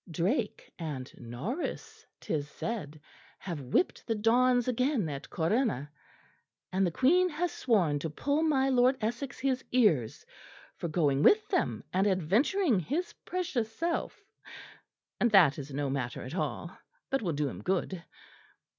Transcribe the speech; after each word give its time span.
Drake 0.09 0.71
and 0.79 1.13
Norris, 1.15 2.07
'tis 2.19 2.49
said, 2.49 2.99
have 3.37 3.61
whipped 3.61 4.07
the 4.07 4.15
dons 4.15 4.67
again 4.67 5.07
at 5.09 5.29
Corunna; 5.29 5.91
and 6.71 6.87
the 6.87 6.89
Queen 6.91 7.29
has 7.29 7.51
sworn 7.51 7.99
to 7.99 8.09
pull 8.09 8.41
my 8.41 8.67
lord 8.67 8.97
Essex 8.99 9.37
his 9.37 9.63
ears 9.71 10.25
for 10.75 10.87
going 10.87 11.21
with 11.21 11.47
them 11.49 11.83
and 11.93 12.07
adventuring 12.07 12.79
his 12.79 13.13
precious 13.25 13.71
self; 13.75 14.25
and 15.19 15.29
that 15.29 15.59
is 15.59 15.71
no 15.71 15.87
matter 15.87 16.23
at 16.23 16.33
all, 16.33 16.75
but 17.11 17.21
will 17.21 17.31
do 17.33 17.47
him 17.47 17.61
good. 17.61 18.03